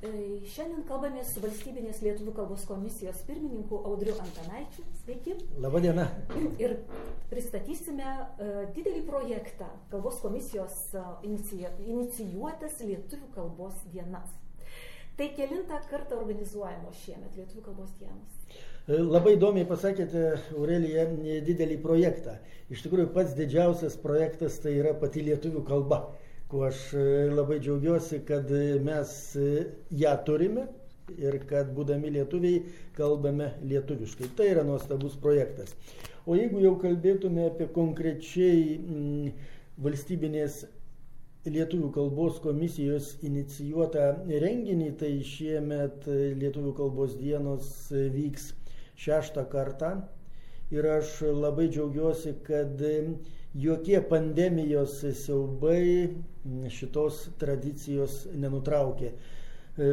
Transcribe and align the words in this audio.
E, 0.00 0.10
šiandien 0.48 0.86
kalbame 0.88 1.20
su 1.28 1.42
valstybinės 1.42 1.98
lietuvių 2.00 2.32
kalbos 2.38 2.62
komisijos 2.64 3.18
pirmininku 3.28 3.82
Audriu 3.84 4.14
Antanaičiu. 4.22 4.84
Sveiki. 5.02 5.34
Labadiena. 5.60 6.06
Ir 6.62 6.78
pristatysime 7.28 8.06
uh, 8.08 8.62
didelį 8.72 9.02
projektą 9.04 9.68
kalbos 9.92 10.22
komisijos 10.24 10.78
inicija, 11.26 11.74
inicijuotas 11.84 12.80
lietuvių 12.80 13.28
kalbos 13.34 13.76
dienas. 13.92 14.32
Tai 15.20 15.28
kelintą 15.36 15.82
kartą 15.90 16.16
organizuojamos 16.22 17.04
šiemet 17.04 17.36
lietuvių 17.36 17.66
kalbos 17.68 17.92
dienos. 18.00 18.40
Labai 18.88 19.34
įdomiai 19.36 19.68
pasakėte, 19.68 20.24
Aurelija, 20.56 21.04
didelį 21.44 21.76
projektą. 21.84 22.38
Iš 22.72 22.86
tikrųjų, 22.86 23.10
pats 23.12 23.36
didžiausias 23.36 24.00
projektas 24.00 24.56
tai 24.64 24.78
yra 24.80 24.94
pati 24.96 25.26
lietuvių 25.28 25.60
kalba, 25.68 26.00
kuo 26.50 26.64
aš 26.66 26.80
e, 26.98 27.02
labai 27.30 27.60
džiaugiuosi, 27.62 28.20
kad 28.26 28.50
mes 28.86 29.12
e, 29.38 29.50
ją 30.02 30.14
turime 30.26 30.66
ir 31.18 31.38
kad 31.50 31.70
būdami 31.76 32.10
lietuviai 32.16 32.64
kalbame 32.96 33.52
lietuviškai. 33.70 34.30
Tai 34.38 34.48
yra 34.54 34.64
nuostabus 34.66 35.16
projektas. 35.22 35.74
O 36.26 36.36
jeigu 36.38 36.60
jau 36.62 36.74
kalbėtume 36.82 37.46
apie 37.50 37.70
konkrečiai 37.74 38.76
m, 38.78 39.32
valstybinės 39.86 40.64
Lietuvių 41.48 41.86
kalbos 41.94 42.34
komisijos 42.44 43.14
inicijuotą 43.24 44.02
renginį, 44.42 44.90
tai 45.00 45.08
šiemet 45.24 46.04
Lietuvių 46.36 46.74
kalbos 46.76 47.14
dienos 47.16 47.70
vyks 48.12 48.50
šeštą 49.00 49.46
kartą 49.54 49.94
ir 50.76 50.84
aš 50.98 51.14
labai 51.40 51.70
džiaugiuosi, 51.72 52.34
kad 52.44 52.76
jokie 53.54 54.00
pandemijos 54.06 55.00
siaubai 55.24 56.14
šitos 56.70 57.26
tradicijos 57.40 58.24
nenutraukė. 58.34 59.12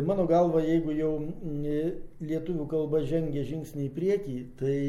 Mano 0.05 0.25
galva, 0.27 0.61
jeigu 0.65 0.93
jau 0.97 1.11
lietuvių 2.21 2.65
kalba 2.69 3.03
žengia 3.07 3.45
žingsnį 3.47 3.87
į 3.87 3.91
priekį, 3.95 4.37
tai 4.59 4.79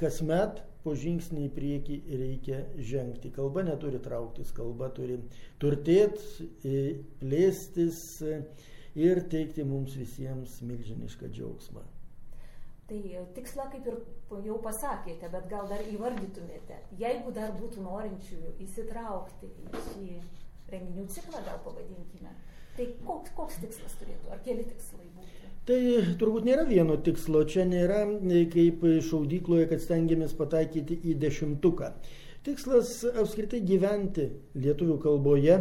kasmet 0.00 0.60
po 0.84 0.94
žingsnį 0.98 1.46
į 1.46 1.52
priekį 1.56 1.96
reikia 2.22 2.60
žengti. 2.78 3.32
Kalba 3.34 3.64
neturi 3.66 4.00
trauktis, 4.02 4.52
kalba 4.54 4.90
turi 4.94 5.18
turtėti, 5.62 6.48
plėstis 7.22 8.04
ir 8.98 9.24
teikti 9.32 9.66
mums 9.66 9.96
visiems 9.98 10.60
milžinišką 10.66 11.32
džiaugsmą. 11.32 11.84
Tai 12.90 13.00
tikslą 13.36 13.68
kaip 13.72 13.86
ir 13.88 13.98
jau 14.44 14.56
pasakėte, 14.64 15.28
bet 15.32 15.44
gal 15.50 15.68
dar 15.70 15.84
įvardytumėte, 15.92 16.80
jeigu 16.98 17.32
dar 17.36 17.52
būtų 17.56 17.84
norinčių 17.84 18.56
įsitraukti 18.64 19.48
į 19.48 19.82
šį 19.86 20.08
renginių 20.72 21.06
ciklą, 21.14 21.44
gal 21.46 21.60
pavadinkime, 21.64 22.32
tai 22.76 22.88
koks, 23.06 23.32
koks 23.36 23.60
tikslas 23.62 23.94
turėtų, 24.00 24.32
ar 24.34 24.42
keli 24.44 24.66
tikslai 24.66 25.06
būtų? 25.14 25.50
Tai 25.68 25.78
turbūt 26.18 26.48
nėra 26.48 26.66
vieno 26.66 26.96
tikslo, 27.06 27.44
čia 27.46 27.62
nėra 27.70 28.02
kaip 28.50 28.82
šaudykloje, 29.06 29.68
kad 29.70 29.84
stengiamės 29.84 30.34
pataikyti 30.34 30.98
į 31.06 31.14
dešimtuką. 31.22 31.92
Tikslas 32.42 32.96
apskritai 33.12 33.60
gyventi 33.62 34.26
lietuvių 34.58 34.96
kalboje, 35.04 35.60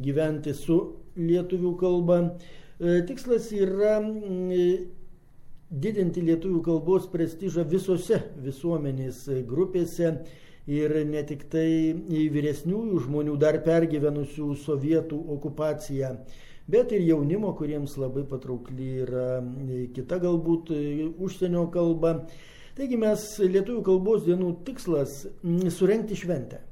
gyventi 0.00 0.54
su 0.56 0.78
lietuvių 1.20 1.74
kalba. 1.82 2.22
Tikslas 2.80 3.50
yra 3.52 3.98
didinti 5.74 6.22
lietuvių 6.22 6.62
kalbos 6.62 7.06
prestižą 7.10 7.64
visose 7.66 8.20
visuomenės 8.44 9.24
grupėse 9.48 10.10
ir 10.70 10.94
ne 11.08 11.22
tik 11.26 11.48
tai 11.52 11.68
vyresniųjų 12.32 13.00
žmonių 13.06 13.36
dar 13.40 13.58
pergyvenusių 13.64 14.54
sovietų 14.62 15.18
okupaciją, 15.34 16.14
bet 16.70 16.94
ir 16.94 17.04
jaunimo, 17.08 17.52
kuriems 17.58 17.96
labai 18.00 18.24
patraukli 18.28 18.90
yra 19.04 19.40
kita 19.96 20.20
galbūt 20.22 20.70
užsienio 21.18 21.66
kalba. 21.74 22.20
Taigi 22.74 22.96
mes 22.98 23.26
lietuvių 23.38 23.82
kalbos 23.86 24.24
dienų 24.26 24.54
tikslas- 24.66 25.26
surenkti 25.78 26.16
šventę. 26.18 26.62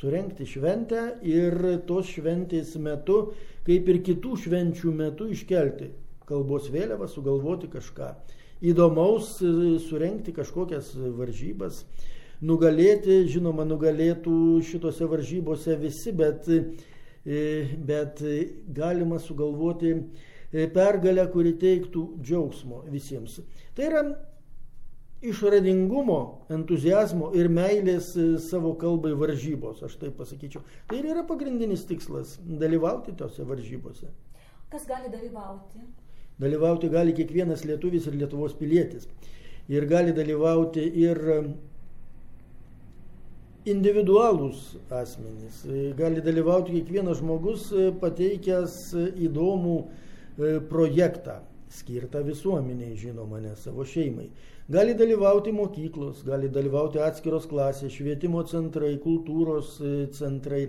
Surenkti 0.00 0.46
šventę 0.46 1.20
ir 1.22 1.82
tos 1.86 2.06
šventės 2.06 2.76
metu, 2.78 3.32
kaip 3.66 3.88
ir 3.88 3.98
kitų 4.02 4.36
švenčių 4.44 4.92
metu, 4.94 5.26
iškelti 5.26 5.90
kalbos 6.26 6.70
vėliavą, 6.70 7.08
sugalvoti 7.08 7.68
kažką 7.68 8.14
įdomaus, 8.62 9.40
e, 9.42 9.78
surenkti 9.80 10.32
kažkokias 10.36 10.92
varžybas, 11.16 11.84
nugalėti, 12.44 13.24
žinoma, 13.28 13.64
nugalėtų 13.68 14.60
šitose 14.64 15.08
varžybose 15.08 15.76
visi, 15.80 16.12
bet, 16.12 16.48
e, 16.48 17.44
bet 17.76 18.22
galima 18.76 19.20
sugalvoti 19.20 19.94
e, 19.96 20.66
pergalę, 20.72 21.26
kuri 21.32 21.54
teiktų 21.60 22.06
džiaugsmo 22.20 22.84
visiems. 22.92 23.40
Tai 23.76 23.88
yra 23.88 24.04
išradingumo, 25.20 26.20
entuzijazmo 26.52 27.30
ir 27.36 27.50
meilės 27.52 28.14
savo 28.46 28.72
kalbai 28.80 29.12
varžybos, 29.20 29.82
aš 29.84 29.98
taip 30.00 30.16
pasakyčiau. 30.16 30.62
Tai 30.88 31.00
ir 31.00 31.10
yra 31.12 31.26
pagrindinis 31.28 31.84
tikslas- 31.88 32.38
dalyvauti 32.62 33.16
tose 33.16 33.44
varžybose. 33.44 34.08
Kas 34.70 34.86
gali 34.86 35.12
dalyvauti? 35.12 35.84
Dalyvauti 36.40 36.88
gali 36.92 37.12
kiekvienas 37.16 37.66
lietuvis 37.68 38.06
ir 38.08 38.16
Lietuvos 38.16 38.54
pilietis. 38.56 39.08
Ir 39.70 39.84
gali 39.86 40.14
dalyvauti 40.16 40.86
ir 41.02 41.20
individualūs 43.68 44.62
asmenys. 44.90 45.64
Gali 45.98 46.22
dalyvauti 46.24 46.78
kiekvienas 46.78 47.20
žmogus 47.20 47.68
pateikęs 48.00 48.76
įdomų 49.20 49.76
e, 49.80 50.54
projektą, 50.70 51.40
skirtą 51.70 52.22
visuomeniai, 52.26 52.96
žinoma, 52.98 53.40
ne 53.44 53.52
savo 53.60 53.84
šeimai. 53.84 54.30
Gali 54.70 54.94
dalyvauti 54.94 55.52
mokyklos, 55.52 56.24
gali 56.26 56.48
dalyvauti 56.48 57.02
atskiros 57.02 57.46
klasės, 57.50 57.92
švietimo 57.92 58.42
centrai, 58.48 58.94
kultūros 59.02 59.76
e, 59.82 59.94
centrai, 60.16 60.64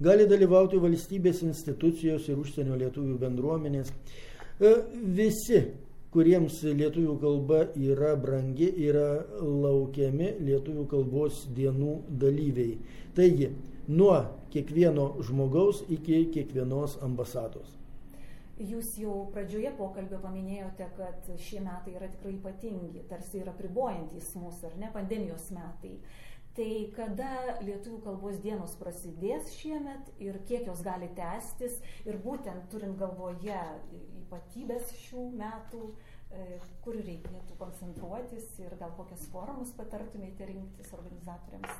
gali 0.00 0.26
dalyvauti 0.30 0.80
valstybės 0.80 1.44
institucijos 1.44 2.28
ir 2.30 2.40
užsienio 2.40 2.80
lietuvių 2.80 3.20
bendruomenės. 3.20 3.92
E, 4.60 4.70
visi, 5.16 5.62
kuriems 6.12 6.58
lietuvių 6.76 7.14
kalba 7.22 7.62
yra 7.80 8.10
brangi, 8.20 8.66
yra 8.88 9.22
laukiami 9.40 10.34
lietuvių 10.44 10.84
kalbos 10.90 11.46
dienų 11.56 11.94
dalyviai. 12.20 12.74
Taigi, 13.16 13.48
nuo 13.88 14.18
kiekvieno 14.52 15.14
žmogaus 15.24 15.80
iki 15.88 16.26
kiekvienos 16.34 16.98
ambasados. 17.06 17.72
Jūs 18.60 18.92
jau 19.00 19.14
pradžioje 19.32 19.70
pokalbio 19.78 20.18
paminėjote, 20.20 20.90
kad 20.98 21.30
šie 21.40 21.62
metai 21.64 21.94
yra 21.96 22.10
tikrai 22.12 22.34
ypatingi, 22.36 23.06
tarsi 23.08 23.40
yra 23.40 23.54
pribojantis 23.56 24.34
mūsų, 24.36 24.68
ar 24.68 24.76
ne, 24.82 24.90
pandemijos 24.92 25.48
metai. 25.56 25.94
Tai 26.52 26.70
kada 26.92 27.30
lietuvių 27.64 28.02
kalbos 28.04 28.42
dienos 28.44 28.74
prasidės 28.76 29.54
šiemet 29.56 30.12
ir 30.20 30.36
kiek 30.44 30.68
jos 30.68 30.82
gali 30.84 31.08
tęstis 31.16 31.78
ir 32.04 32.20
būtent 32.20 32.68
turint 32.68 32.98
galvoje 33.00 33.62
ypatybės 34.30 34.92
šių 35.08 35.24
metų, 35.34 35.80
e, 36.30 36.58
kur 36.84 36.94
reikėtų 36.94 37.56
koncentruotis 37.58 38.46
ir 38.62 38.76
gal 38.78 38.92
kokias 38.96 39.24
formas 39.32 39.72
patartumėte 39.74 40.46
rinktis 40.46 40.92
organizatoriams? 40.94 41.72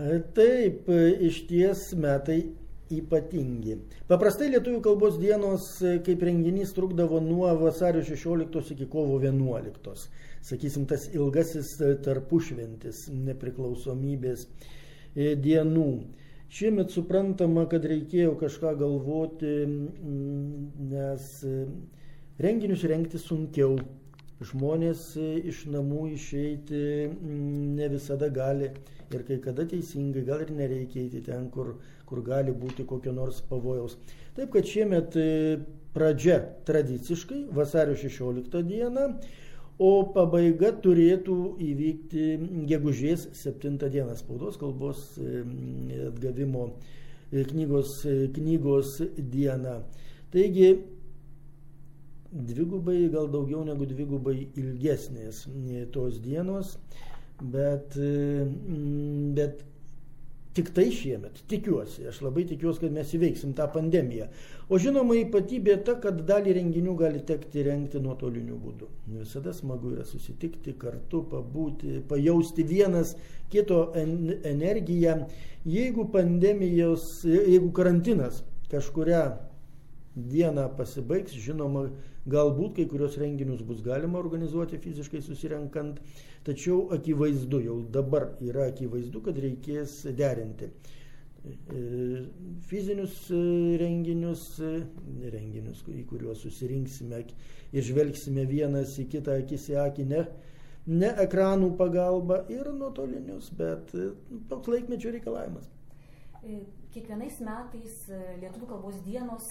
E, 0.00 0.22
taip, 0.34 0.88
e, 0.88 1.10
iš 1.28 1.42
ties 1.50 1.92
metai 1.92 2.40
ypatingi. 2.88 3.76
Paprastai 4.08 4.48
lietuvių 4.54 4.80
kalbos 4.80 5.18
dienos 5.20 5.66
kaip 6.06 6.22
renginys 6.24 6.72
trukdavo 6.72 7.20
nuo 7.20 7.50
vasario 7.60 8.00
16 8.00 8.72
iki 8.72 8.88
kovo 8.88 9.18
11. 9.20 10.08
Sakysim, 10.48 10.86
tas 10.88 11.04
ilgasis 11.12 11.74
tarpušventis 12.06 13.10
nepriklausomybės 13.12 14.46
dienų. 15.18 15.90
Šiemet 16.48 16.94
suprantama, 16.94 17.66
kad 17.68 17.84
reikėjo 17.84 18.32
kažką 18.40 18.72
galvoti, 18.80 19.54
nes 20.88 21.30
Renginius 22.38 22.84
rengti 22.86 23.18
sunkiau. 23.18 23.72
Žmonės 24.38 25.00
e, 25.18 25.30
iš 25.50 25.64
namų 25.74 26.04
išeiti 26.14 26.82
mm, 27.08 27.72
ne 27.74 27.88
visada 27.90 28.28
gali 28.30 28.68
ir 29.10 29.24
kai 29.26 29.40
kada 29.42 29.64
teisingai, 29.66 30.22
gal 30.28 30.44
ir 30.44 30.52
nereikia 30.54 31.00
eiti 31.02 31.24
ten, 31.26 31.48
kur, 31.50 31.72
kur 32.06 32.20
gali 32.22 32.54
būti 32.54 32.86
kokio 32.86 33.10
nors 33.16 33.40
pavojaus. 33.50 33.96
Taip 34.36 34.52
kad 34.54 34.70
šiemet 34.70 35.18
e, 35.18 35.26
pradžia 35.96 36.38
tradiciškai 36.68 37.40
vasario 37.58 37.98
16 37.98 38.62
dieną, 38.70 39.08
o 39.78 39.90
pabaiga 40.14 40.72
turėtų 40.82 41.38
įvykti 41.62 42.24
gegužės 42.70 43.28
7 43.38 43.78
dieną 43.78 44.16
spaudos 44.18 44.58
kalbos 44.58 45.04
e, 45.22 45.42
atgavimo 46.08 46.72
knygos, 47.30 48.02
knygos 48.34 48.98
dieną. 49.18 49.82
Taigi 50.32 50.70
dvigubai, 52.32 53.08
gal 53.12 53.30
daugiau 53.32 53.62
negu 53.64 53.86
dvigubai 53.88 54.36
ilgesnės 54.60 55.46
tos 55.94 56.18
dienos, 56.24 56.74
bet, 57.40 57.96
bet 59.38 59.62
Tik 60.58 60.72
tai 60.74 60.88
šiemet, 60.90 61.36
tikiuosi, 61.46 62.08
aš 62.10 62.16
labai 62.24 62.42
tikiuosi, 62.48 62.80
kad 62.82 62.94
mes 62.96 63.12
įveiksim 63.14 63.52
tą 63.54 63.68
pandemiją. 63.70 64.24
O 64.66 64.80
žinoma, 64.82 65.14
ypatybė 65.20 65.76
ta, 65.86 65.94
kad 66.02 66.18
dalį 66.26 66.56
renginių 66.56 66.96
gali 66.98 67.20
tekti 67.28 67.62
rengti 67.62 68.00
nuotoliniu 68.02 68.58
būdu. 68.58 68.88
Visada 69.20 69.52
smagu 69.54 69.92
yra 69.94 70.06
susitikti 70.08 70.74
kartu, 70.80 71.20
pabūti, 71.30 72.00
pajausti 72.10 72.66
vienas 72.66 73.14
kito 73.52 73.84
energiją. 73.94 75.14
Jeigu 75.68 76.08
pandemijos, 76.10 77.06
jeigu 77.22 77.70
karantinas 77.78 78.42
kažkuria 78.72 79.22
diena 80.18 80.66
pasibaigs, 80.74 81.38
žinoma, 81.38 81.86
galbūt 82.32 82.76
kai 82.78 82.86
kurios 82.90 83.16
renginius 83.20 83.62
bus 83.66 83.80
galima 83.84 84.20
organizuoti 84.20 84.78
fiziškai 84.82 85.20
susirenkant, 85.24 86.00
tačiau 86.46 86.88
akivaizdu, 86.96 87.62
jau 87.64 87.78
dabar 87.94 88.30
yra 88.44 88.68
akivaizdu, 88.72 89.22
kad 89.24 89.40
reikės 89.42 90.00
derinti 90.18 90.68
e, 90.68 91.82
fizinius 92.70 93.20
e, 93.34 93.42
renginius, 93.82 94.44
e, 94.60 94.74
renginius, 95.34 95.84
į 95.88 96.04
kuriuos 96.10 96.44
susirinksime 96.44 97.24
ir 97.72 97.88
žvelgsime 97.90 98.46
vienas 98.48 98.96
į 99.00 99.08
kitą 99.14 99.40
akis 99.42 99.68
į 99.72 99.78
akį, 99.86 100.08
ne, 100.12 100.24
ne 100.88 101.14
ekranų 101.24 101.74
pagalba 101.80 102.42
ir 102.52 102.72
nuotolinius, 102.74 103.52
bet 103.56 103.94
toks 104.52 104.74
laikmečio 104.74 105.12
reikalavimas. 105.16 105.68
Kiekvienais 106.94 107.40
metais 107.44 107.96
lietuvių 108.40 108.68
kalbos 108.70 109.00
dienos 109.04 109.48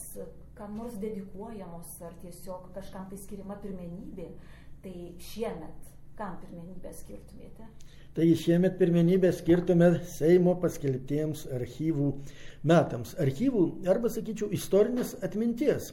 kam 0.57 0.78
nors 0.80 0.95
dedikuojamos 1.01 2.00
ar 2.01 2.16
tiesiog 2.24 2.72
kažkam 2.75 3.06
tai 3.12 3.19
skiriama 3.22 3.60
pirmenybė, 3.62 4.31
tai 4.81 4.95
šiemet 5.22 5.92
kam 6.18 6.39
pirmenybę 6.42 6.92
skirtumėte? 6.98 7.68
Tai 8.18 8.25
šiemet 8.42 8.80
pirmenybę 8.80 9.30
skirtume 9.38 9.92
Seimo 10.10 10.56
paskelbtiems 10.57 11.45
archyvų 11.54 12.07
metams. 12.66 13.13
Archyvų 13.22 13.63
arba, 13.94 14.10
sakyčiau, 14.10 14.50
istorinės 14.57 15.13
atminties 15.22 15.92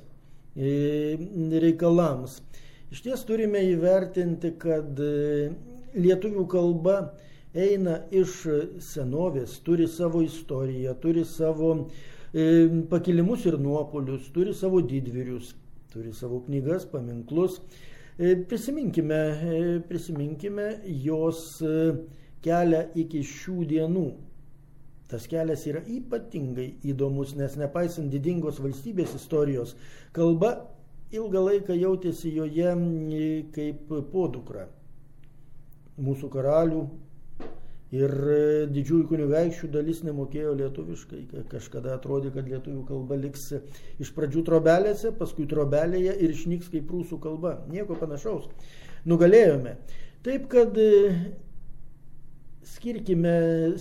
e, 0.56 1.18
reikalams. 1.60 2.38
Iš 2.94 3.04
ties 3.04 3.26
turime 3.28 3.60
įvertinti, 3.74 4.54
kad 4.64 4.96
e, 5.04 5.50
lietuvių 6.00 6.46
kalba 6.48 6.96
eina 7.54 8.00
iš 8.10 8.40
senovės, 8.82 9.60
turi 9.66 9.86
savo 9.88 10.22
istoriją, 10.26 10.96
turi 11.02 11.24
savo 11.28 11.74
E, 12.34 12.68
pakilimus 12.90 13.44
ir 13.46 13.54
nuopolius, 13.62 14.26
turi 14.34 14.52
savo 14.58 14.80
didvyrius, 14.82 15.52
turi 15.92 16.12
savo 16.12 16.40
knygas, 16.42 16.82
paminklus. 16.90 17.60
E, 18.18 18.34
prisiminkime, 18.50 19.20
e, 19.54 19.60
prisiminkime 19.88 20.64
jos 21.04 21.44
kelią 22.42 22.80
iki 22.98 23.22
šių 23.22 23.68
dienų. 23.70 24.06
Tas 25.06 25.28
kelias 25.30 25.62
yra 25.70 25.84
ypatingai 25.86 26.72
įdomus, 26.90 27.36
nes 27.38 27.54
nepaisant 27.60 28.10
didingos 28.10 28.58
valstybės 28.64 29.14
istorijos, 29.14 29.76
kalba 30.16 30.56
ilgą 31.14 31.44
laiką 31.52 31.78
jautėsi 31.78 32.34
joje 32.34 32.74
kaip 33.54 33.94
podukra. 34.10 34.66
Mūsų 36.02 36.34
karalių, 36.34 36.82
Ir 37.94 38.10
e, 38.10 38.38
didžiųjų 38.74 39.06
kunigaikščių 39.10 39.70
dalis 39.74 40.00
nemokėjo 40.06 40.54
lietuviškai. 40.58 41.20
Kažkada 41.52 41.94
atrodė, 41.98 42.32
kad 42.34 42.48
lietuvių 42.50 42.82
kalba 42.88 43.18
liks 43.20 43.50
iš 44.02 44.10
pradžių 44.16 44.42
trobelėse, 44.48 45.12
paskui 45.18 45.46
trobelėje 45.50 46.16
ir 46.18 46.34
išnyks 46.34 46.72
kaip 46.72 46.88
prūsų 46.90 47.20
kalba. 47.22 47.58
Nieko 47.70 47.98
panašaus. 48.00 48.48
Nugalėjome. 49.06 49.76
Taip, 50.24 50.48
kad 50.50 50.78
e, 50.80 50.90
skirkime, 52.64 53.34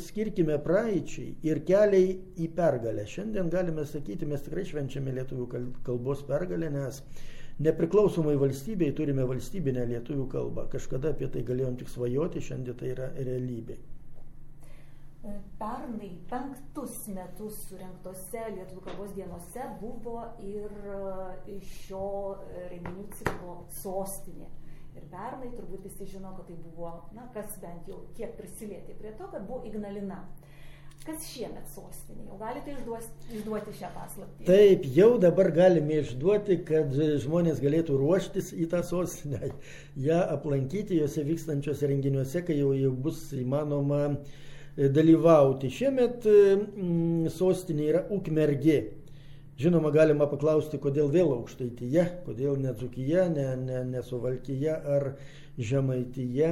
skirkime 0.04 0.58
praeičiai 0.66 1.34
ir 1.48 1.64
keliai 1.68 2.18
į 2.36 2.50
pergalę. 2.58 3.08
Šiandien 3.10 3.50
galime 3.54 3.88
sakyti, 3.88 4.28
mes 4.30 4.44
tikrai 4.44 4.66
švenčiame 4.68 5.16
lietuvių 5.18 5.48
kalbos 5.88 6.26
pergalę, 6.28 6.70
nes 6.74 7.00
nepriklausomai 7.64 8.36
valstybei 8.42 8.92
turime 8.98 9.26
valstybinę 9.30 9.88
lietuvių 9.96 10.28
kalbą. 10.36 10.68
Kažkada 10.76 11.16
apie 11.16 11.32
tai 11.32 11.48
galėjom 11.48 11.80
tik 11.82 11.92
svajoti, 11.96 12.44
šiandien 12.52 12.80
tai 12.80 12.94
yra 12.98 13.10
realybė. 13.18 13.80
Pernai 15.24 16.10
penktus 16.28 16.98
metus 17.16 17.62
surinktose 17.70 18.42
Lietuvų 18.58 18.82
kalbos 18.84 19.14
dienose 19.16 19.68
buvo 19.80 20.18
ir 20.44 20.68
e, 20.84 21.56
šio 21.64 22.08
renginių 22.74 23.06
ciklo 23.16 23.56
sostinė. 23.78 24.50
Ir 24.98 25.08
pernai 25.14 25.54
turbūt 25.56 25.88
visi 25.88 26.10
žino, 26.12 26.34
kad 26.36 26.50
tai 26.52 26.58
buvo, 26.66 26.92
na, 27.16 27.30
kas 27.34 27.56
bent 27.64 27.88
jau 27.88 28.02
kiek 28.20 28.36
prisilietė 28.36 28.98
prie 29.00 29.16
to, 29.16 29.32
kad 29.32 29.48
buvo 29.48 29.64
Ignalina. 29.72 30.20
Kas 31.08 31.24
šiemet 31.32 31.72
sostinė? 31.72 32.28
Jau 32.28 32.44
galite 32.44 32.76
išduoti, 32.76 33.32
išduoti 33.40 33.80
šią 33.80 33.96
paslaptį? 33.96 34.52
Taip, 34.52 34.86
jau 35.00 35.12
dabar 35.24 35.56
galime 35.56 36.04
išduoti, 36.04 36.62
kad 36.68 36.92
žmonės 37.24 37.64
galėtų 37.64 37.96
ruoštis 38.04 38.52
į 38.60 38.68
tą 38.76 38.84
sostinę, 38.92 39.56
ją 40.12 40.24
aplankyti, 40.36 41.00
jose 41.00 41.24
vykstančiose 41.32 41.96
renginiuose, 41.96 42.44
kai 42.44 42.60
jau, 42.60 42.76
jau 42.76 42.92
bus 43.08 43.30
įmanoma 43.40 44.10
uh, 44.12 44.18
E, 44.18 44.52
dalyvauti. 44.78 45.70
Šiemet 45.70 46.26
e, 46.26 47.30
sostinė 47.34 47.88
yra 47.92 48.04
Ukmergė. 48.14 48.80
Žinoma, 49.62 49.92
galima 49.94 50.26
paklausti, 50.26 50.80
kodėl 50.82 51.12
vėl 51.14 51.30
aukštaityje, 51.36 52.08
kodėl 52.26 52.58
ne 52.58 52.74
Dzukija, 52.74 53.28
ne, 53.30 53.48
ne, 53.62 53.84
ne 53.86 54.02
Suvalkyje 54.02 54.74
ar 54.96 55.12
Žemaityje. 55.62 56.50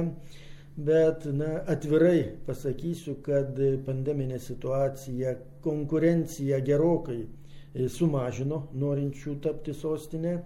Bet 0.72 1.26
na, 1.26 1.58
atvirai 1.68 2.38
pasakysiu, 2.46 3.18
kad 3.26 3.58
pandeminė 3.84 4.38
situacija 4.40 5.34
konkurenciją 5.66 6.62
gerokai 6.64 7.18
e, 7.24 7.88
sumažino 7.90 8.68
norinčių 8.78 9.36
tapti 9.42 9.74
sostinę 9.76 10.38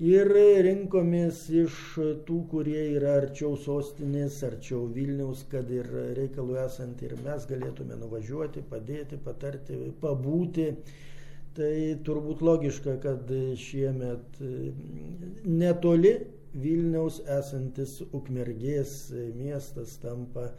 ir 0.00 0.32
rinkomės 0.66 1.44
iš 1.50 1.78
tų, 2.26 2.38
kurie 2.50 2.80
yra 2.96 3.18
arčiau 3.20 3.56
sostinės, 3.60 4.40
arčiau 4.46 4.86
Vilniaus, 4.94 5.44
kad 5.50 5.70
ir 5.70 5.88
reikalų 6.16 6.58
esant 6.64 7.02
ir 7.02 7.16
mes 7.24 7.46
galėtume 7.50 7.98
nuvažiuoti, 8.00 8.64
padėti, 8.70 9.20
patarti, 9.24 9.78
pabūti. 10.00 10.72
Tai 11.52 11.72
turbūt 12.00 12.40
logiška, 12.40 12.96
kad 13.02 13.28
šiemet 13.60 14.38
netoli 15.44 16.14
Vilniaus 16.56 17.20
esantis 17.28 17.98
Ukmergės 18.12 19.10
miestas 19.36 19.98
tampa 20.00 20.50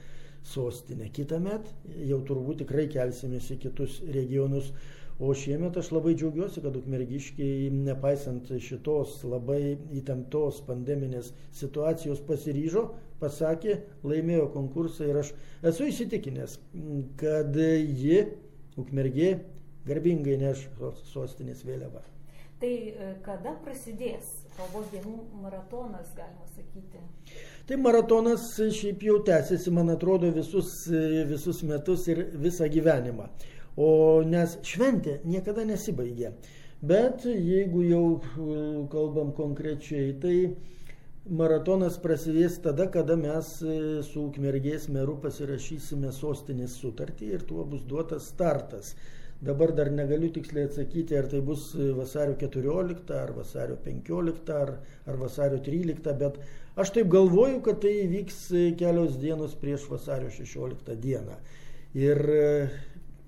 sostinė. 0.45 1.09
Kitą 1.13 1.39
metą 1.41 1.95
jau 2.09 2.19
turbūt 2.27 2.61
tikrai 2.63 2.87
kelsimės 2.93 3.49
į 3.55 3.59
kitus 3.65 4.01
regionus 4.13 4.71
O 5.19 5.33
šiemet 5.37 5.77
aš 5.77 5.91
labai 5.93 6.15
džiaugiuosi, 6.17 6.61
kad 6.63 6.75
ukmergiškiai, 6.77 7.69
nepaisant 7.85 8.49
šitos 8.65 9.19
labai 9.29 9.75
įtemptos 9.93 10.63
pandeminės 10.65 11.29
situacijos, 11.53 12.23
pasiryžo, 12.25 12.87
pasakė, 13.21 13.77
laimėjo 14.03 14.47
konkursą 14.55 15.11
ir 15.11 15.21
aš 15.21 15.33
esu 15.69 15.91
įsitikinęs, 15.91 16.57
kad 17.21 17.59
ji, 17.59 18.23
ukmergė, 18.81 19.35
garbingai 19.87 20.39
neš 20.41 20.65
sostinės 21.11 21.61
vėliavą. 21.67 22.01
Tai 22.63 22.71
e, 22.71 23.13
kada 23.25 23.53
prasidės 23.63 24.29
kalbos 24.57 24.85
dienų 24.93 25.17
maratonas, 25.43 26.13
galima 26.17 26.45
sakyti? 26.55 27.01
Tai 27.67 27.77
maratonas 27.81 28.45
šiaip 28.75 29.03
jau 29.03 29.17
tęsiasi, 29.27 29.71
man 29.75 29.91
atrodo, 29.93 30.29
visus, 30.35 30.87
visus 31.29 31.59
metus 31.67 32.07
ir 32.11 32.25
visą 32.39 32.69
gyvenimą. 32.71 33.27
O 33.75 34.21
nes 34.27 34.57
šventė 34.61 35.19
niekada 35.25 35.65
nesibaigia. 35.65 36.33
Bet 36.83 37.23
jeigu 37.25 37.81
jau 37.87 38.05
e, 38.19 38.55
kalbam 38.91 39.31
konkrečiai, 39.33 40.11
tai 40.19 40.35
maratonas 41.39 41.95
prasidės 42.03 42.59
tada, 42.61 42.89
kada 42.91 43.15
mes 43.15 43.55
e, 43.63 43.77
su 44.03 44.27
Ukmergės 44.27 44.89
meru 44.91 45.15
pasirašysime 45.23 46.11
sostinės 46.11 46.75
sutartį 46.81 47.31
ir 47.37 47.47
tuo 47.47 47.63
bus 47.63 47.85
duotas 47.87 48.27
startas. 48.33 48.93
Dabar 49.43 49.71
dar 49.75 49.89
negaliu 49.95 50.29
tiksliai 50.35 50.67
atsakyti, 50.67 51.15
ar 51.17 51.31
tai 51.31 51.39
bus 51.41 51.71
e, 51.73 51.89
vasario 51.95 52.35
14, 52.43 53.15
ar 53.15 53.31
vasario 53.39 53.79
15, 53.87 54.53
ar, 54.53 54.75
ar 55.07 55.23
vasario 55.23 55.63
13, 55.63 56.13
bet 56.19 56.37
aš 56.75 56.93
taip 56.99 57.09
galvoju, 57.15 57.63
kad 57.63 57.79
tai 57.87 57.95
vyks 58.11 58.49
kelios 58.77 59.15
dienos 59.23 59.55
prieš 59.55 59.87
vasario 59.95 60.29
16 60.35 60.99
dieną. 60.99 61.39
Ir 61.95 62.19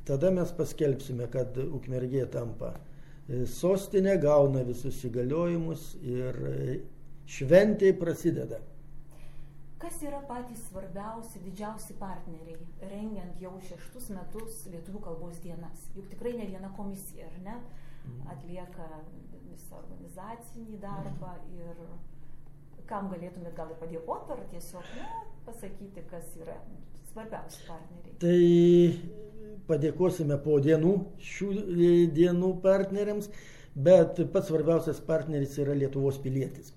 tada 0.05 0.31
mes 0.33 0.51
paskelbsime, 0.57 1.27
kad 1.33 1.57
Ukmergė 1.65 2.25
tampa 2.33 2.73
e, 2.75 3.45
sostinė, 3.49 4.15
gauna 4.21 4.63
visus 4.67 5.01
įgaliojimus 5.07 5.91
ir 6.03 6.39
e, 6.51 6.79
šventė 7.25 7.91
prasideda. 7.99 8.61
Kas 9.81 9.99
yra 10.05 10.21
patys 10.25 10.63
svarbiausi, 10.69 11.41
didžiausi 11.43 11.97
partneriai, 11.99 12.57
rengiant 12.89 13.41
jau 13.43 13.51
šeštus 13.67 14.07
metus 14.15 14.63
lietuvių 14.71 15.01
kalbos 15.03 15.41
dienas? 15.43 15.89
Juk 15.97 16.07
tikrai 16.13 16.31
ne 16.39 16.47
viena 16.53 16.71
komisija, 16.77 17.27
ar 17.27 17.41
ne, 17.45 17.57
mhm. 18.05 18.21
atlieka 18.33 18.87
visą 19.49 19.81
organizacinį 19.81 20.79
darbą 20.81 21.35
ir 21.57 21.83
kam 22.89 23.09
galėtumėt 23.11 23.55
gal 23.57 23.71
ir 23.73 23.79
padėkoti, 23.81 24.33
ar 24.35 24.41
tiesiog 24.51 24.89
ne, 24.97 25.05
pasakyti, 25.45 26.05
kas 26.09 26.33
yra 26.39 26.57
svarbiausi 27.11 27.63
partneriai? 27.67 28.17
Tai 28.21 29.34
padėkosime 29.69 30.39
po 30.43 30.59
dienų 30.63 30.95
šių 31.33 31.51
e, 31.51 31.91
dienų 32.15 32.55
partneriams, 32.63 33.29
bet 33.75 34.21
pats 34.33 34.51
svarbiausias 34.51 35.03
partneris 35.03 35.59
yra 35.61 35.75
Lietuvos 35.77 36.21
pilietis 36.23 36.73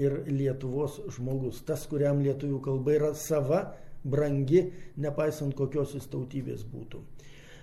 ir 0.00 0.24
Lietuvos 0.26 0.98
žmogus, 1.14 1.62
tas, 1.66 1.86
kuriam 1.90 2.22
lietuvių 2.24 2.60
kalba 2.64 2.94
yra 2.96 3.10
sava, 3.18 3.64
brangi, 4.04 4.66
nepaisant 5.00 5.54
kokios 5.56 5.94
jis 5.96 6.08
tautybės 6.12 6.64
būtų. 6.68 7.00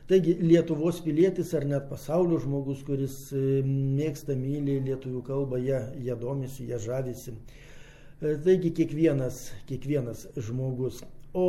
Taigi 0.10 0.36
Lietuvos 0.42 1.00
pilietis 1.06 1.54
ar 1.56 1.66
net 1.68 1.88
pasaulio 1.92 2.40
žmogus, 2.42 2.82
kuris 2.88 3.18
e, 3.36 3.62
mėgsta, 3.68 4.36
myli 4.36 4.80
lietuvių 4.88 5.22
kalbą, 5.28 5.60
ją, 5.62 5.82
ją 6.04 6.18
domisi, 6.20 6.68
ją 6.72 6.80
žavisi. 6.82 7.36
E, 8.20 8.36
taigi 8.44 8.74
kiekvienas, 8.80 9.44
kiekvienas 9.70 10.26
žmogus. 10.48 11.04
O 11.38 11.46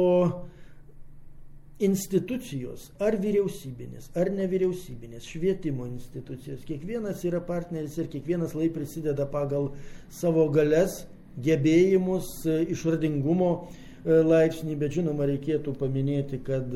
institucijos, 1.83 2.91
ar 3.03 3.17
vyriausybinės, 3.21 4.11
ar 4.19 4.31
nevyriausybinės, 4.35 5.27
švietimo 5.27 5.87
institucijos, 5.89 6.63
kiekvienas 6.69 7.25
yra 7.27 7.41
partneris 7.45 7.97
ir 7.99 8.11
kiekvienas 8.13 8.55
lai 8.59 8.69
prisideda 8.75 9.27
pagal 9.31 9.73
savo 10.13 10.47
galės, 10.53 11.03
gebėjimus, 11.43 12.29
išradingumo 12.75 13.51
e, 13.57 14.21
laipsnį, 14.21 14.77
bet 14.79 14.99
žinoma 14.99 15.27
reikėtų 15.33 15.75
paminėti, 15.81 16.43
kad 16.45 16.69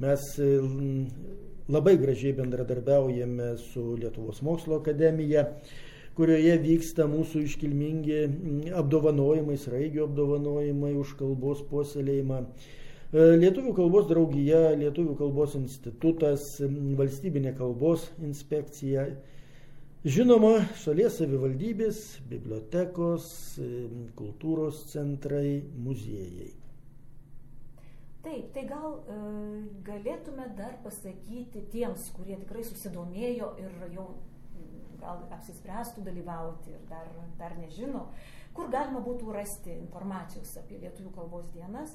mes 0.00 0.28
e, 0.38 0.50
labai 1.72 1.96
gražiai 2.00 2.36
bendradarbiaujame 2.38 3.56
su 3.72 3.96
Lietuvos 3.98 4.40
mokslo 4.46 4.78
akademija 4.80 5.48
kurioje 6.16 6.58
vyksta 6.60 7.06
mūsų 7.08 7.46
iškilmingi 7.46 8.72
apdovanojimai, 8.76 9.56
sraigio 9.60 10.06
apdovanojimai 10.08 10.92
už 11.00 11.14
kalbos 11.20 11.62
puoselėjimą. 11.70 12.42
E, 13.12 13.24
lietuvių 13.36 13.74
kalbos 13.76 14.06
draugija, 14.08 14.70
Lietuvių 14.80 15.18
kalbos 15.18 15.52
institutas, 15.58 16.46
valstybinė 16.96 17.50
kalbos 17.58 18.06
inspekcija, 18.24 19.04
žinoma, 20.08 20.54
šalies 20.80 21.18
savivaldybės, 21.20 21.98
bibliotekos, 22.30 23.26
kultūros 24.16 24.86
centrai, 24.94 25.60
muziejai. 25.84 26.54
Taip, 28.24 28.48
tai 28.54 28.64
gal 28.70 28.96
e, 29.12 29.18
galėtume 29.84 30.48
dar 30.56 30.78
pasakyti 30.80 31.66
tiems, 31.74 32.08
kurie 32.16 32.40
tikrai 32.40 32.64
susidomėjo 32.64 33.52
ir 33.60 33.76
jau 33.92 34.06
gal 35.02 35.26
apsispręstų 35.36 36.06
dalyvauti 36.06 36.72
ir 36.72 36.88
dar, 36.88 37.12
dar 37.36 37.58
nežino, 37.60 38.06
kur 38.56 38.72
galima 38.72 39.04
būtų 39.04 39.36
rasti 39.36 39.74
informacijos 39.74 40.56
apie 40.62 40.80
lietuvių 40.80 41.12
kalbos 41.18 41.52
dienas, 41.52 41.92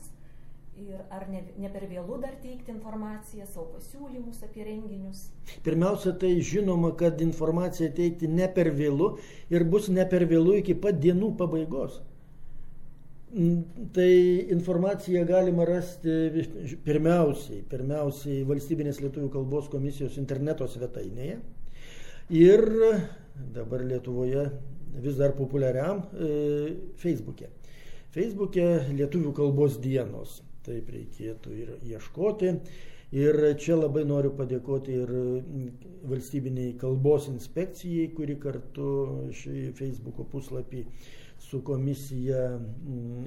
Ir 0.77 1.00
ar 1.10 1.24
ne, 1.25 1.39
ne 1.57 1.69
per 1.74 1.88
vėlų 1.89 2.19
dar 2.22 2.36
teikti 2.38 2.69
informaciją, 2.69 3.48
savo 3.50 3.72
pasiūlymus 3.74 4.43
apie 4.46 4.62
renginius? 4.62 5.24
Pirmiausia, 5.65 6.12
tai 6.22 6.36
žinoma, 6.46 6.91
kad 7.00 7.17
informaciją 7.25 7.89
teikti 7.98 8.29
ne 8.29 8.46
per 8.53 8.69
vėlų 8.77 9.07
ir 9.50 9.65
bus 9.72 9.88
ne 9.89 10.05
per 10.05 10.27
vėlų 10.29 10.60
iki 10.60 10.75
pat 10.77 11.00
dienų 11.01 11.31
pabaigos. 11.39 11.98
Mm, 13.34 13.89
tai 13.98 14.12
informaciją 14.53 15.25
galima 15.25 15.65
rasti 15.65 16.13
pirmiausiai, 16.86 17.63
pirmiausiai 17.74 18.46
Valstybinės 18.48 19.01
lietuvių 19.01 19.34
kalbos 19.34 19.74
komisijos 19.74 20.22
interneto 20.22 20.69
svetainėje 20.69 21.39
ir 22.38 22.67
dabar 23.55 23.81
Lietuvoje 23.81 24.46
vis 25.01 25.17
dar 25.17 25.34
populiariam 25.36 26.05
e, 26.13 26.29
Facebook'e. 27.01 27.50
Facebook'e 28.13 28.93
lietuvių 28.93 29.34
kalbos 29.36 29.81
dienos 29.81 30.43
taip 30.67 30.91
reikėtų 30.93 31.57
ir 31.63 31.74
ieškoti. 31.95 32.53
Ir 33.15 33.38
čia 33.63 33.77
labai 33.79 34.03
noriu 34.03 34.33
padėkoti 34.36 34.97
ir 35.00 35.12
valstybiniai 36.12 36.74
kalbos 36.79 37.29
inspekcijai, 37.31 38.09
kuri 38.17 38.36
kartu 38.43 38.89
šį 39.31 39.69
Facebook'o 39.79 40.25
puslapį 40.27 40.83
su 41.39 41.62
komisija 41.63 42.43
mm, 42.57 43.25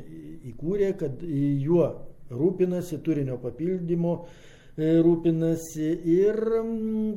įkūrė, 0.53 0.93
kad 1.01 1.25
juo 1.25 1.87
rūpinasi, 2.31 3.01
turinio 3.07 3.39
papildymo 3.41 4.15
e, 4.21 4.99
rūpinasi 5.01 5.91
ir 6.13 6.41
mm, 6.61 7.15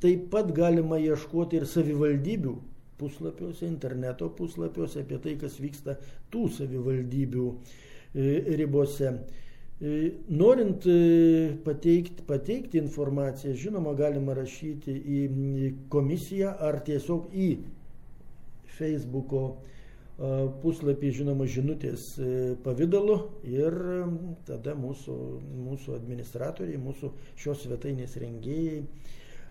taip 0.00 0.30
pat 0.32 0.52
galima 0.56 0.96
ieškoti 1.02 1.60
ir 1.60 1.68
savivaldybių 1.68 2.54
puslapiuose, 2.98 3.66
interneto 3.66 4.30
puslapiuose 4.38 5.02
apie 5.04 5.18
tai, 5.22 5.36
kas 5.40 5.58
vyksta 5.62 5.98
tų 6.32 6.46
savivaldybių 6.56 7.48
ribose. 8.14 9.12
E, 9.82 10.12
norint 10.28 10.86
e, 10.86 11.56
pateikti, 11.66 12.22
pateikti 12.26 12.78
informaciją, 12.78 13.54
žinoma, 13.58 13.94
galima 13.98 14.36
rašyti 14.38 14.94
į 14.94 15.70
komisiją 15.92 16.54
ar 16.62 16.78
tiesiog 16.86 17.34
į 17.34 17.48
Facebook'o 18.78 19.46
puslapį, 20.62 21.10
žinoma, 21.10 21.46
žinutės 21.50 22.12
pavydalu 22.62 23.16
ir 23.50 23.74
tada 24.46 24.76
mūsų, 24.78 25.16
mūsų 25.66 25.96
administratoriai, 25.96 26.78
mūsų 26.78 27.10
šios 27.34 27.64
svetainės 27.66 28.14
rengėjai 28.22 28.84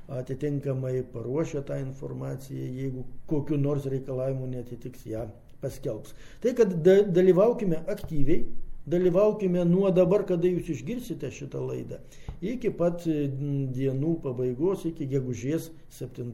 atitinkamai 0.07 1.03
paruošia 1.11 1.65
tą 1.67 1.81
informaciją, 1.83 2.71
jeigu 2.79 3.03
kokiu 3.27 3.59
nors 3.59 3.85
reikalavimu 3.91 4.47
netitiks 4.55 5.05
ją 5.07 5.27
paskelbs. 5.63 6.13
Tai, 6.43 6.53
kad 6.59 6.75
dalyvaukime 7.15 7.81
aktyviai, 7.95 8.43
dalyvaukime 8.85 9.63
nuo 9.65 9.89
dabar, 9.95 10.25
kada 10.27 10.49
jūs 10.51 10.69
išgirsite 10.75 11.31
šitą 11.31 11.63
laidą, 11.63 12.01
iki 12.43 12.71
pat 12.75 13.05
dienų 13.07 14.17
pabaigos, 14.25 14.83
iki 14.89 15.07
gegužės 15.15 15.71
7 15.95 16.33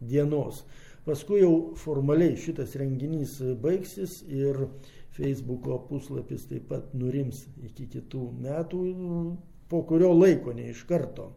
dienos. 0.00 0.64
Paskui 1.06 1.40
jau 1.40 1.72
formaliai 1.80 2.36
šitas 2.36 2.74
renginys 2.76 3.38
baigsis 3.62 4.20
ir 4.28 4.66
Facebook'o 5.16 5.78
puslapis 5.88 6.44
taip 6.50 6.68
pat 6.70 6.92
nurims 6.94 7.46
iki 7.64 7.86
kitų 7.94 8.26
metų, 8.42 8.82
po 9.70 9.82
kurio 9.88 10.12
laiko 10.12 10.52
ne 10.56 10.70
iš 10.74 10.84
karto. 10.88 11.30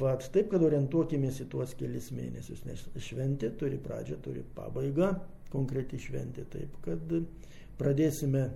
Vat, 0.00 0.26
taip, 0.34 0.48
kad 0.50 0.62
orientuokimės 0.66 1.38
į 1.44 1.48
tuos 1.52 1.72
kelis 1.78 2.10
mėnesius, 2.10 2.64
nes 2.66 2.82
šventė 2.98 3.52
turi 3.58 3.78
pradžią, 3.78 4.18
turi 4.24 4.42
pabaigą 4.56 5.12
konkreti 5.56 6.00
šventė. 6.02 6.46
Taip, 6.52 6.76
kad 6.84 7.16
pradėsime 7.80 8.46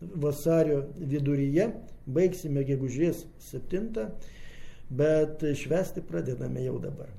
vasario 0.00 0.82
viduryje, 0.98 1.70
baigsime 2.06 2.64
gegužės 2.66 3.24
7, 3.50 4.10
bet 4.90 5.46
švesti 5.62 6.04
pradedame 6.04 6.66
jau 6.66 6.76
dabar. 6.82 7.14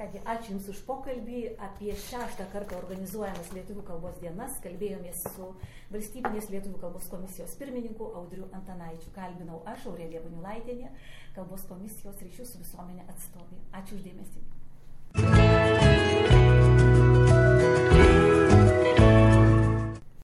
Kągi, 0.00 0.16
ačiū 0.24 0.54
Jums 0.54 0.68
už 0.72 0.78
pokalbį 0.88 1.40
apie 1.60 1.92
šeštą 1.92 2.46
kartą 2.54 2.78
organizuojamas 2.78 3.50
Lietuvų 3.52 3.82
kalbos 3.84 4.16
dienas. 4.22 4.54
Kalbėjomės 4.64 5.26
su 5.34 5.50
Valstybinės 5.92 6.48
Lietuvų 6.54 6.80
kalbos 6.80 7.10
komisijos 7.12 7.52
pirmininku 7.60 8.08
Audriu 8.16 8.48
Antanaičiu. 8.56 9.12
Kalbinau 9.12 9.60
aš, 9.68 9.84
Aurelija 9.92 10.24
Baniulaitėnė, 10.24 10.88
kalbos 11.36 11.68
komisijos 11.68 12.16
ryšių 12.24 12.48
su 12.48 12.64
visuomenė 12.64 13.04
atstovė. 13.12 13.60
Ačiū 13.76 14.00
uždėmesį. 14.00 15.98